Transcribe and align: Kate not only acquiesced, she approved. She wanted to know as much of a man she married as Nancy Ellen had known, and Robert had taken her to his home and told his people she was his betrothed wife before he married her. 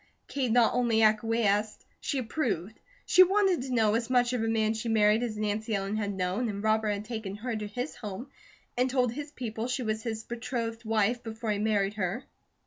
Kate 0.27 0.51
not 0.51 0.73
only 0.73 1.03
acquiesced, 1.03 1.85
she 1.99 2.17
approved. 2.17 2.79
She 3.05 3.21
wanted 3.21 3.61
to 3.61 3.71
know 3.71 3.93
as 3.93 4.09
much 4.09 4.33
of 4.33 4.43
a 4.43 4.47
man 4.47 4.73
she 4.73 4.89
married 4.89 5.21
as 5.21 5.37
Nancy 5.37 5.75
Ellen 5.75 5.95
had 5.97 6.11
known, 6.15 6.49
and 6.49 6.63
Robert 6.63 6.89
had 6.89 7.05
taken 7.05 7.35
her 7.35 7.55
to 7.55 7.67
his 7.67 7.95
home 7.97 8.31
and 8.75 8.89
told 8.89 9.11
his 9.11 9.29
people 9.29 9.67
she 9.67 9.83
was 9.83 10.01
his 10.01 10.23
betrothed 10.23 10.85
wife 10.85 11.21
before 11.21 11.51
he 11.51 11.59
married 11.59 11.93
her. 11.93 12.23